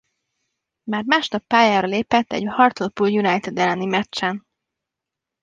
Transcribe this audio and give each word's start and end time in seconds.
Már 0.83 1.03
másnap 1.03 1.43
pályára 1.47 1.87
lépett 1.87 2.31
egy 2.31 2.43
Hartlepool 2.47 3.09
United 3.11 3.57
elleni 3.57 3.85
meccsen. 3.85 4.43